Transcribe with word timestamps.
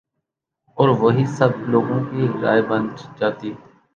اور 0.77 0.89
وہی 1.01 1.25
سب 1.29 1.51
لوگوں 1.69 1.99
کی 2.05 2.27
رائے 2.41 2.61
بن 2.61 2.87
جاتی 3.19 3.51